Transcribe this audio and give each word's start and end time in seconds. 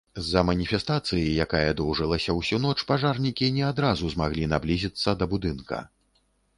З-за 0.21 0.41
маніфестацыі, 0.49 1.27
якая 1.45 1.75
доўжылася 1.83 2.35
ўсю 2.39 2.61
ноч, 2.65 2.77
пажарнікі 2.95 3.53
не 3.61 3.67
адразу 3.71 4.13
змаглі 4.19 4.53
наблізіцца 4.59 5.19
да 5.23 5.33
будынка. 5.37 5.77